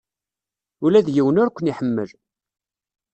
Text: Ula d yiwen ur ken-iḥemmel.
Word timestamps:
Ula 0.85 1.05
d 1.05 1.07
yiwen 1.15 1.39
ur 1.41 1.49
ken-iḥemmel. 1.51 2.09